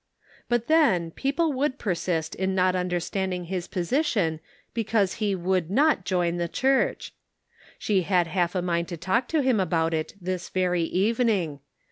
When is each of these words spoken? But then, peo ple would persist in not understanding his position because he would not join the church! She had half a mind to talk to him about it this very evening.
But 0.49 0.65
then, 0.65 1.11
peo 1.11 1.31
ple 1.31 1.53
would 1.53 1.77
persist 1.77 2.33
in 2.33 2.55
not 2.55 2.75
understanding 2.75 3.43
his 3.43 3.67
position 3.67 4.39
because 4.73 5.17
he 5.21 5.35
would 5.35 5.69
not 5.69 6.05
join 6.05 6.37
the 6.37 6.47
church! 6.47 7.13
She 7.77 8.01
had 8.01 8.25
half 8.25 8.55
a 8.55 8.63
mind 8.63 8.87
to 8.87 8.97
talk 8.97 9.27
to 9.27 9.43
him 9.43 9.59
about 9.59 9.93
it 9.93 10.15
this 10.19 10.49
very 10.49 10.85
evening. 10.85 11.59